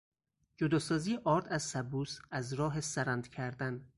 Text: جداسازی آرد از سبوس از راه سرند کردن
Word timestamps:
جداسازی 0.57 1.19
آرد 1.23 1.47
از 1.47 1.63
سبوس 1.63 2.19
از 2.31 2.53
راه 2.53 2.81
سرند 2.81 3.27
کردن 3.29 3.89